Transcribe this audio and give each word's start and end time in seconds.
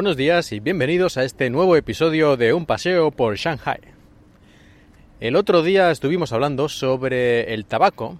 Buenos 0.00 0.16
días 0.16 0.50
y 0.52 0.60
bienvenidos 0.60 1.18
a 1.18 1.24
este 1.24 1.50
nuevo 1.50 1.76
episodio 1.76 2.38
de 2.38 2.54
Un 2.54 2.64
paseo 2.64 3.10
por 3.10 3.36
Shanghai. 3.36 3.80
El 5.20 5.36
otro 5.36 5.62
día 5.62 5.90
estuvimos 5.90 6.32
hablando 6.32 6.70
sobre 6.70 7.52
el 7.52 7.66
tabaco 7.66 8.16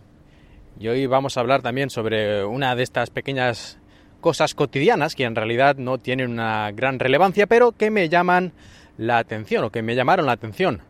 y 0.78 0.88
hoy 0.88 1.06
vamos 1.06 1.38
a 1.38 1.40
hablar 1.40 1.62
también 1.62 1.88
sobre 1.88 2.44
una 2.44 2.76
de 2.76 2.82
estas 2.82 3.08
pequeñas 3.08 3.78
cosas 4.20 4.54
cotidianas 4.54 5.14
que 5.14 5.24
en 5.24 5.34
realidad 5.34 5.76
no 5.76 5.96
tienen 5.96 6.32
una 6.32 6.70
gran 6.72 6.98
relevancia 6.98 7.46
pero 7.46 7.72
que 7.72 7.90
me 7.90 8.10
llaman 8.10 8.52
la 8.98 9.16
atención 9.16 9.64
o 9.64 9.70
que 9.70 9.80
me 9.80 9.94
llamaron 9.94 10.26
la 10.26 10.32
atención. 10.32 10.82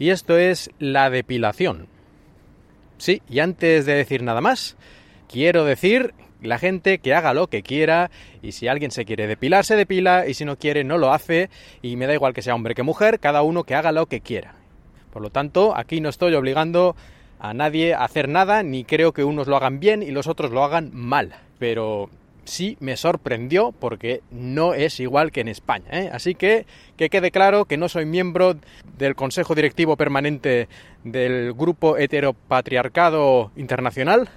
Y 0.00 0.10
esto 0.10 0.36
es 0.36 0.72
la 0.80 1.08
depilación. 1.08 1.86
Sí, 2.98 3.22
y 3.30 3.38
antes 3.38 3.86
de 3.86 3.94
decir 3.94 4.24
nada 4.24 4.40
más, 4.40 4.76
quiero 5.28 5.64
decir 5.64 6.14
la 6.42 6.58
gente 6.58 6.98
que 6.98 7.14
haga 7.14 7.34
lo 7.34 7.48
que 7.48 7.62
quiera 7.62 8.10
y 8.42 8.52
si 8.52 8.68
alguien 8.68 8.90
se 8.90 9.04
quiere 9.04 9.26
depilar, 9.26 9.64
se 9.64 9.76
depila 9.76 10.26
y 10.26 10.34
si 10.34 10.44
no 10.44 10.56
quiere, 10.56 10.84
no 10.84 10.98
lo 10.98 11.12
hace 11.12 11.50
y 11.82 11.96
me 11.96 12.06
da 12.06 12.14
igual 12.14 12.34
que 12.34 12.42
sea 12.42 12.54
hombre 12.54 12.74
que 12.74 12.82
mujer, 12.82 13.20
cada 13.20 13.42
uno 13.42 13.64
que 13.64 13.74
haga 13.74 13.92
lo 13.92 14.06
que 14.06 14.20
quiera. 14.20 14.54
Por 15.12 15.22
lo 15.22 15.30
tanto, 15.30 15.76
aquí 15.76 16.00
no 16.00 16.08
estoy 16.08 16.34
obligando 16.34 16.96
a 17.38 17.54
nadie 17.54 17.94
a 17.94 18.04
hacer 18.04 18.28
nada, 18.28 18.62
ni 18.62 18.84
creo 18.84 19.12
que 19.12 19.24
unos 19.24 19.48
lo 19.48 19.56
hagan 19.56 19.80
bien 19.80 20.02
y 20.02 20.10
los 20.10 20.26
otros 20.26 20.50
lo 20.50 20.62
hagan 20.62 20.90
mal. 20.92 21.34
Pero 21.58 22.10
sí 22.44 22.76
me 22.80 22.96
sorprendió 22.96 23.72
porque 23.72 24.22
no 24.30 24.74
es 24.74 25.00
igual 25.00 25.32
que 25.32 25.40
en 25.40 25.48
España. 25.48 25.86
¿eh? 25.90 26.10
Así 26.12 26.34
que 26.34 26.66
que 26.96 27.08
quede 27.08 27.30
claro 27.30 27.64
que 27.64 27.76
no 27.76 27.88
soy 27.88 28.04
miembro 28.04 28.56
del 28.98 29.14
Consejo 29.14 29.54
Directivo 29.54 29.96
Permanente 29.96 30.68
del 31.04 31.54
Grupo 31.54 31.96
Heteropatriarcado 31.96 33.52
Internacional, 33.56 34.28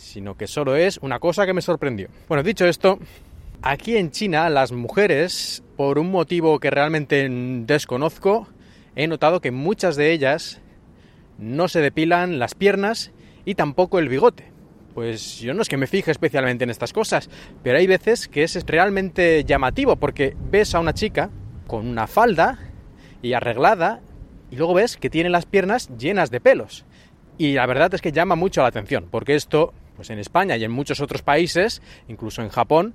sino 0.00 0.36
que 0.36 0.46
solo 0.46 0.76
es 0.76 0.98
una 1.02 1.18
cosa 1.18 1.46
que 1.46 1.52
me 1.52 1.62
sorprendió. 1.62 2.08
Bueno, 2.28 2.42
dicho 2.42 2.66
esto, 2.66 2.98
aquí 3.62 3.96
en 3.96 4.10
China 4.10 4.48
las 4.48 4.72
mujeres, 4.72 5.62
por 5.76 5.98
un 5.98 6.10
motivo 6.10 6.58
que 6.58 6.70
realmente 6.70 7.28
desconozco, 7.30 8.48
he 8.96 9.06
notado 9.06 9.40
que 9.40 9.50
muchas 9.50 9.96
de 9.96 10.12
ellas 10.12 10.60
no 11.38 11.68
se 11.68 11.80
depilan 11.80 12.38
las 12.38 12.54
piernas 12.54 13.12
y 13.44 13.54
tampoco 13.54 13.98
el 13.98 14.08
bigote. 14.08 14.50
Pues 14.94 15.38
yo 15.38 15.54
no 15.54 15.62
es 15.62 15.68
que 15.68 15.76
me 15.76 15.86
fije 15.86 16.10
especialmente 16.10 16.64
en 16.64 16.70
estas 16.70 16.92
cosas, 16.92 17.30
pero 17.62 17.78
hay 17.78 17.86
veces 17.86 18.26
que 18.26 18.42
es 18.42 18.64
realmente 18.66 19.44
llamativo 19.44 19.96
porque 19.96 20.36
ves 20.50 20.74
a 20.74 20.80
una 20.80 20.94
chica 20.94 21.30
con 21.66 21.86
una 21.86 22.06
falda 22.06 22.58
y 23.22 23.34
arreglada 23.34 24.00
y 24.50 24.56
luego 24.56 24.74
ves 24.74 24.96
que 24.96 25.10
tiene 25.10 25.30
las 25.30 25.46
piernas 25.46 25.88
llenas 25.96 26.30
de 26.30 26.40
pelos. 26.40 26.84
Y 27.38 27.54
la 27.54 27.66
verdad 27.66 27.94
es 27.94 28.02
que 28.02 28.12
llama 28.12 28.34
mucho 28.34 28.60
la 28.62 28.68
atención, 28.68 29.06
porque 29.10 29.34
esto 29.34 29.72
pues 30.00 30.08
en 30.08 30.18
España 30.18 30.56
y 30.56 30.64
en 30.64 30.70
muchos 30.70 31.00
otros 31.00 31.20
países, 31.20 31.82
incluso 32.08 32.40
en 32.40 32.48
Japón, 32.48 32.94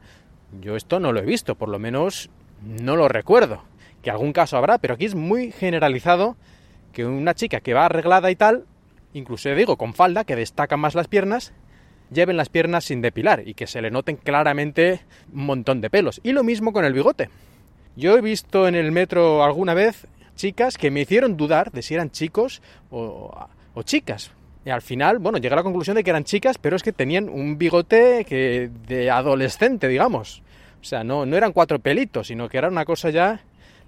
yo 0.60 0.76
esto 0.76 1.00
no 1.00 1.12
lo 1.12 1.20
he 1.20 1.24
visto, 1.24 1.54
por 1.54 1.70
lo 1.70 1.78
menos 1.78 2.32
no 2.64 2.96
lo 2.96 3.08
recuerdo. 3.08 3.62
Que 4.02 4.10
algún 4.10 4.34
caso 4.34 4.58
habrá, 4.58 4.80
pero 4.80 4.96
aquí 4.96 5.06
es 5.06 5.14
muy 5.14 5.52
generalizado 5.52 6.36
que 6.94 7.06
una 7.06 7.36
chica 7.36 7.60
que 7.60 7.76
va 7.76 7.86
arreglada 7.86 8.32
y 8.32 8.36
tal, 8.36 8.66
incluso 9.14 9.54
digo 9.54 9.78
con 9.78 9.94
falda, 9.94 10.24
que 10.24 10.36
destacan 10.36 10.80
más 10.80 10.96
las 10.96 11.08
piernas, 11.08 11.54
lleven 12.10 12.38
las 12.38 12.50
piernas 12.50 12.86
sin 12.86 13.02
depilar 13.02 13.48
y 13.48 13.54
que 13.54 13.68
se 13.68 13.84
le 13.84 13.92
noten 13.92 14.16
claramente 14.16 15.02
un 15.32 15.46
montón 15.46 15.82
de 15.82 15.92
pelos. 15.92 16.20
Y 16.24 16.32
lo 16.32 16.44
mismo 16.44 16.74
con 16.74 16.86
el 16.86 16.94
bigote. 16.94 17.30
Yo 17.96 18.18
he 18.18 18.22
visto 18.22 18.68
en 18.68 18.74
el 18.74 18.92
metro 18.92 19.44
alguna 19.44 19.76
vez 19.76 20.08
chicas 20.36 20.76
que 20.80 20.90
me 20.90 21.02
hicieron 21.02 21.38
dudar 21.38 21.72
de 21.72 21.84
si 21.84 21.94
eran 21.94 22.10
chicos 22.10 22.64
o, 22.90 23.48
o 23.76 23.84
chicas, 23.84 24.32
y 24.66 24.72
al 24.72 24.82
final, 24.82 25.20
bueno, 25.20 25.38
llegué 25.38 25.54
a 25.54 25.58
la 25.58 25.64
conclusión 25.64 25.96
de 25.96 26.04
que 26.04 26.10
eran 26.10 26.24
chicas, 26.24 26.58
pero 26.58 26.76
es 26.76 26.82
que 26.82 26.92
tenían 26.92 27.30
un 27.30 27.60
bigote 27.60 28.26
que 28.28 28.72
de 28.88 29.12
adolescente, 29.12 29.88
digamos. 29.88 30.42
O 30.82 30.84
sea, 30.84 31.04
no, 31.04 31.28
no 31.28 31.38
eran 31.38 31.54
cuatro 31.54 31.78
pelitos, 31.78 32.28
sino 32.28 32.50
que 32.50 32.58
era 32.58 32.68
una 32.68 32.84
cosa 32.84 33.12
ya 33.12 33.42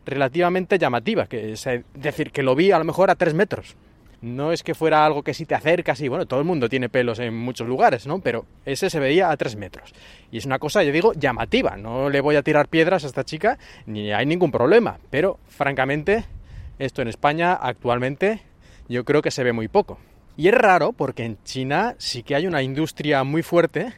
relativamente 0.06 0.78
llamativa. 0.78 1.26
Que, 1.26 1.54
es 1.54 1.68
decir, 1.96 2.32
que 2.32 2.44
lo 2.44 2.56
vi 2.56 2.72
a 2.72 2.78
lo 2.78 2.86
mejor 2.86 3.10
a 3.10 3.16
tres 3.16 3.34
metros. 3.34 3.76
No 4.22 4.52
es 4.52 4.62
que 4.62 4.76
fuera 4.76 5.04
algo 5.04 5.24
que 5.24 5.34
si 5.34 5.46
te 5.46 5.56
acercas 5.56 6.00
y 6.02 6.10
bueno, 6.10 6.28
todo 6.28 6.40
el 6.40 6.46
mundo 6.46 6.70
tiene 6.70 6.90
pelos 6.90 7.18
en 7.20 7.36
muchos 7.36 7.68
lugares, 7.68 8.06
¿no? 8.06 8.20
Pero 8.20 8.46
ese 8.66 8.92
se 8.92 9.00
veía 9.00 9.32
a 9.32 9.38
tres 9.38 9.56
metros. 9.56 9.94
Y 10.32 10.38
es 10.38 10.46
una 10.46 10.60
cosa, 10.60 10.84
yo 10.84 10.92
digo, 10.92 11.14
llamativa. 11.14 11.76
No 11.76 12.12
le 12.12 12.22
voy 12.22 12.36
a 12.36 12.44
tirar 12.44 12.68
piedras 12.68 13.04
a 13.04 13.08
esta 13.08 13.24
chica, 13.24 13.58
ni 13.88 14.12
hay 14.12 14.28
ningún 14.28 14.52
problema. 14.52 15.00
Pero, 15.10 15.40
francamente, 15.48 16.26
esto 16.78 17.02
en 17.02 17.08
España 17.08 17.54
actualmente 17.54 18.42
yo 18.90 19.06
creo 19.06 19.24
que 19.24 19.32
se 19.32 19.44
ve 19.44 19.54
muy 19.54 19.68
poco. 19.68 19.98
Y 20.38 20.48
es 20.48 20.54
raro 20.54 20.94
porque 20.94 21.26
en 21.26 21.44
China 21.44 21.96
sí 21.98 22.22
que 22.22 22.36
hay 22.36 22.46
una 22.46 22.62
industria 22.62 23.24
muy 23.24 23.42
fuerte 23.42 23.94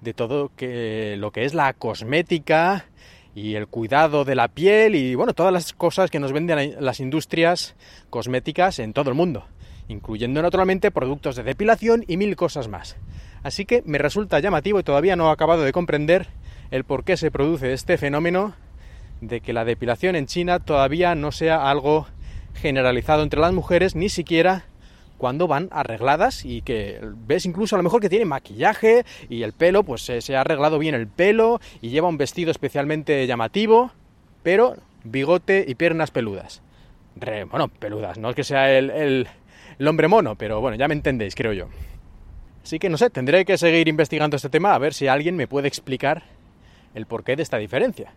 de 0.00 0.14
todo 0.14 0.50
lo 0.58 1.30
que 1.30 1.44
es 1.44 1.52
la 1.52 1.74
cosmética 1.74 2.86
y 3.34 3.56
el 3.56 3.66
cuidado 3.66 4.24
de 4.24 4.34
la 4.34 4.48
piel 4.48 4.94
y 4.94 5.14
bueno, 5.14 5.34
todas 5.34 5.52
las 5.52 5.74
cosas 5.74 6.10
que 6.10 6.18
nos 6.18 6.32
venden 6.32 6.76
las 6.80 6.98
industrias 6.98 7.76
cosméticas 8.08 8.78
en 8.78 8.94
todo 8.94 9.10
el 9.10 9.16
mundo, 9.16 9.44
incluyendo 9.88 10.40
naturalmente 10.40 10.90
productos 10.90 11.36
de 11.36 11.42
depilación 11.42 12.04
y 12.08 12.16
mil 12.16 12.36
cosas 12.36 12.68
más. 12.68 12.96
Así 13.42 13.66
que 13.66 13.82
me 13.84 13.98
resulta 13.98 14.40
llamativo 14.40 14.80
y 14.80 14.84
todavía 14.84 15.14
no 15.14 15.28
he 15.28 15.32
acabado 15.32 15.62
de 15.62 15.72
comprender 15.72 16.28
el 16.70 16.84
por 16.84 17.04
qué 17.04 17.18
se 17.18 17.30
produce 17.30 17.74
este 17.74 17.98
fenómeno 17.98 18.54
de 19.20 19.42
que 19.42 19.52
la 19.52 19.66
depilación 19.66 20.16
en 20.16 20.24
China 20.24 20.58
todavía 20.58 21.14
no 21.14 21.32
sea 21.32 21.68
algo 21.70 22.06
generalizado 22.54 23.22
entre 23.22 23.40
las 23.40 23.52
mujeres, 23.52 23.94
ni 23.94 24.08
siquiera 24.08 24.64
cuando 25.22 25.46
van 25.46 25.68
arregladas 25.70 26.44
y 26.44 26.62
que 26.62 26.98
ves 27.00 27.46
incluso 27.46 27.76
a 27.76 27.78
lo 27.78 27.84
mejor 27.84 28.00
que 28.00 28.08
tiene 28.08 28.24
maquillaje 28.24 29.04
y 29.28 29.44
el 29.44 29.52
pelo, 29.52 29.84
pues 29.84 30.02
se, 30.02 30.34
ha 30.34 30.40
arreglado 30.40 30.80
bien 30.80 30.96
el 30.96 31.06
pelo 31.06 31.60
y 31.80 31.90
lleva 31.90 32.08
un 32.08 32.18
vestido 32.18 32.50
especialmente 32.50 33.24
llamativo, 33.24 33.92
pero 34.42 34.74
bigote 35.04 35.64
y 35.68 35.76
piernas 35.76 36.10
peludas. 36.10 36.60
bueno, 37.52 37.68
peludas, 37.68 38.18
no 38.18 38.30
es 38.30 38.34
que 38.34 38.42
sea 38.42 38.76
el, 38.76 38.90
el 38.90 39.86
hombre 39.86 40.08
mono, 40.08 40.34
pero 40.34 40.60
bueno, 40.60 40.76
ya 40.76 40.88
me 40.88 40.94
entendéis, 40.94 41.36
creo 41.36 41.52
yo. 41.52 41.68
Así 42.64 42.80
que 42.80 42.88
no 42.88 42.96
sé, 42.96 43.08
tendré 43.08 43.44
que 43.44 43.56
seguir 43.56 43.86
investigando 43.86 44.34
este 44.34 44.48
tema 44.48 44.74
a 44.74 44.78
ver 44.78 44.92
si 44.92 45.06
alguien 45.06 45.36
me 45.36 45.46
puede 45.46 45.68
explicar 45.68 46.24
el 46.96 47.06
porqué 47.06 47.36
de 47.36 47.44
esta 47.44 47.58
diferencia. 47.58 48.12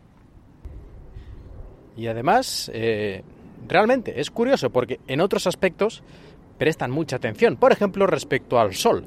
Y 1.95 2.07
además, 2.07 2.71
eh, 2.73 3.21
realmente 3.67 4.19
es 4.19 4.31
curioso 4.31 4.71
porque 4.71 4.99
en 5.07 5.21
otros 5.21 5.45
aspectos 5.45 6.01
prestan 6.57 6.91
mucha 6.91 7.17
atención, 7.17 7.57
por 7.57 7.71
ejemplo 7.71 8.07
respecto 8.07 8.59
al 8.59 8.73
sol, 8.73 9.05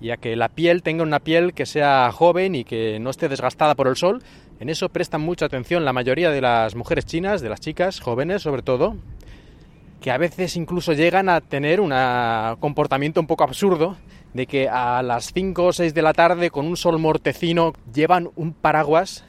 ya 0.00 0.16
que 0.16 0.36
la 0.36 0.48
piel 0.48 0.82
tenga 0.82 1.02
una 1.02 1.20
piel 1.20 1.52
que 1.54 1.66
sea 1.66 2.10
joven 2.12 2.54
y 2.54 2.64
que 2.64 2.98
no 3.00 3.10
esté 3.10 3.28
desgastada 3.28 3.74
por 3.74 3.88
el 3.88 3.96
sol, 3.96 4.22
en 4.60 4.68
eso 4.68 4.88
prestan 4.88 5.20
mucha 5.20 5.46
atención 5.46 5.84
la 5.84 5.92
mayoría 5.92 6.30
de 6.30 6.40
las 6.40 6.74
mujeres 6.74 7.06
chinas, 7.06 7.40
de 7.40 7.48
las 7.48 7.60
chicas 7.60 8.00
jóvenes 8.00 8.42
sobre 8.42 8.62
todo, 8.62 8.96
que 10.00 10.10
a 10.10 10.18
veces 10.18 10.56
incluso 10.56 10.92
llegan 10.92 11.28
a 11.28 11.40
tener 11.40 11.80
un 11.80 11.92
comportamiento 12.60 13.20
un 13.20 13.26
poco 13.26 13.44
absurdo 13.44 13.96
de 14.32 14.46
que 14.46 14.68
a 14.68 15.02
las 15.02 15.32
5 15.32 15.64
o 15.64 15.72
6 15.72 15.94
de 15.94 16.02
la 16.02 16.12
tarde 16.12 16.50
con 16.50 16.66
un 16.66 16.76
sol 16.76 16.98
mortecino 16.98 17.72
llevan 17.92 18.30
un 18.36 18.52
paraguas, 18.52 19.24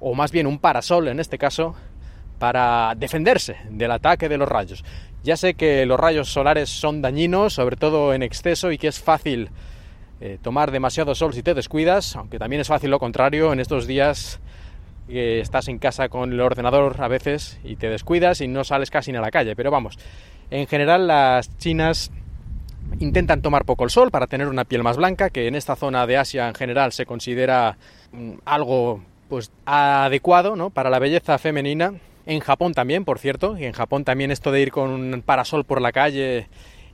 o 0.00 0.14
más 0.14 0.32
bien 0.32 0.46
un 0.46 0.58
parasol 0.58 1.08
en 1.08 1.20
este 1.20 1.36
caso, 1.36 1.74
para 2.42 2.96
defenderse 2.96 3.54
del 3.70 3.92
ataque 3.92 4.28
de 4.28 4.36
los 4.36 4.48
rayos. 4.48 4.84
Ya 5.22 5.36
sé 5.36 5.54
que 5.54 5.86
los 5.86 6.00
rayos 6.00 6.28
solares 6.28 6.70
son 6.70 7.00
dañinos, 7.00 7.52
sobre 7.52 7.76
todo 7.76 8.12
en 8.14 8.24
exceso, 8.24 8.72
y 8.72 8.78
que 8.78 8.88
es 8.88 8.98
fácil 8.98 9.50
eh, 10.20 10.38
tomar 10.42 10.72
demasiado 10.72 11.14
sol 11.14 11.34
si 11.34 11.44
te 11.44 11.54
descuidas, 11.54 12.16
aunque 12.16 12.40
también 12.40 12.58
es 12.60 12.66
fácil 12.66 12.90
lo 12.90 12.98
contrario 12.98 13.52
en 13.52 13.60
estos 13.60 13.86
días 13.86 14.40
que 15.06 15.38
estás 15.38 15.68
en 15.68 15.78
casa 15.78 16.08
con 16.08 16.32
el 16.32 16.40
ordenador 16.40 17.00
a 17.00 17.06
veces 17.06 17.60
y 17.62 17.76
te 17.76 17.88
descuidas 17.88 18.40
y 18.40 18.48
no 18.48 18.64
sales 18.64 18.90
casi 18.90 19.12
ni 19.12 19.18
a 19.18 19.20
la 19.20 19.30
calle. 19.30 19.54
Pero 19.54 19.70
vamos, 19.70 19.96
en 20.50 20.66
general 20.66 21.06
las 21.06 21.56
chinas 21.58 22.10
intentan 22.98 23.40
tomar 23.40 23.64
poco 23.64 23.84
el 23.84 23.90
sol 23.90 24.10
para 24.10 24.26
tener 24.26 24.48
una 24.48 24.64
piel 24.64 24.82
más 24.82 24.96
blanca, 24.96 25.30
que 25.30 25.46
en 25.46 25.54
esta 25.54 25.76
zona 25.76 26.08
de 26.08 26.16
Asia 26.16 26.48
en 26.48 26.56
general 26.56 26.90
se 26.90 27.06
considera 27.06 27.78
mm, 28.10 28.32
algo 28.44 29.00
pues 29.28 29.52
adecuado 29.64 30.56
¿no? 30.56 30.70
para 30.70 30.90
la 30.90 30.98
belleza 30.98 31.38
femenina 31.38 31.94
en 32.26 32.40
Japón 32.40 32.74
también, 32.74 33.04
por 33.04 33.18
cierto, 33.18 33.58
y 33.58 33.64
en 33.64 33.72
Japón 33.72 34.04
también 34.04 34.30
esto 34.30 34.52
de 34.52 34.60
ir 34.60 34.70
con 34.70 34.90
un 34.90 35.22
parasol 35.22 35.64
por 35.64 35.80
la 35.80 35.92
calle 35.92 36.48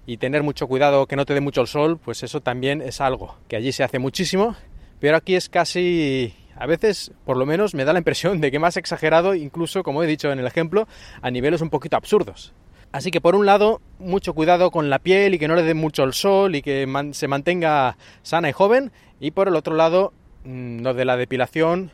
y 0.06 0.16
tener 0.16 0.42
mucho 0.42 0.66
cuidado 0.66 1.06
que 1.06 1.16
no 1.16 1.26
te 1.26 1.34
dé 1.34 1.40
mucho 1.40 1.60
el 1.60 1.66
sol, 1.66 1.98
pues 2.02 2.22
eso 2.22 2.40
también 2.40 2.80
es 2.80 3.00
algo 3.00 3.36
que 3.48 3.56
allí 3.56 3.72
se 3.72 3.84
hace 3.84 3.98
muchísimo, 3.98 4.56
pero 5.00 5.16
aquí 5.16 5.34
es 5.34 5.48
casi 5.48 6.34
a 6.58 6.66
veces, 6.66 7.12
por 7.24 7.36
lo 7.36 7.46
menos, 7.46 7.74
me 7.74 7.84
da 7.84 7.92
la 7.92 8.00
impresión 8.00 8.40
de 8.40 8.50
que 8.50 8.58
más 8.58 8.76
exagerado, 8.76 9.34
incluso, 9.34 9.84
como 9.84 10.02
he 10.02 10.08
dicho 10.08 10.32
en 10.32 10.40
el 10.40 10.46
ejemplo, 10.46 10.88
a 11.22 11.30
niveles 11.30 11.60
un 11.60 11.70
poquito 11.70 11.96
absurdos. 11.96 12.52
Así 12.90 13.12
que 13.12 13.20
por 13.20 13.36
un 13.36 13.46
lado, 13.46 13.80
mucho 14.00 14.34
cuidado 14.34 14.72
con 14.72 14.90
la 14.90 14.98
piel 14.98 15.34
y 15.34 15.38
que 15.38 15.46
no 15.46 15.54
le 15.54 15.62
dé 15.62 15.74
mucho 15.74 16.02
el 16.02 16.14
sol 16.14 16.56
y 16.56 16.62
que 16.62 16.86
se 17.12 17.28
mantenga 17.28 17.96
sana 18.22 18.48
y 18.48 18.52
joven. 18.52 18.90
Y 19.20 19.30
por 19.30 19.46
el 19.46 19.54
otro 19.54 19.76
lado, 19.76 20.12
mm, 20.44 20.80
lo 20.80 20.94
de 20.94 21.04
la 21.04 21.16
depilación, 21.16 21.92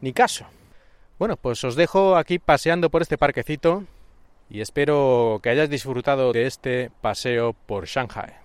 ni 0.00 0.12
caso. 0.12 0.46
Bueno, 1.20 1.36
pues 1.36 1.62
os 1.64 1.76
dejo 1.76 2.16
aquí 2.16 2.38
paseando 2.38 2.88
por 2.88 3.02
este 3.02 3.18
parquecito 3.18 3.84
y 4.48 4.62
espero 4.62 5.38
que 5.42 5.50
hayáis 5.50 5.68
disfrutado 5.68 6.32
de 6.32 6.46
este 6.46 6.90
paseo 7.02 7.54
por 7.66 7.84
Shanghai. 7.84 8.36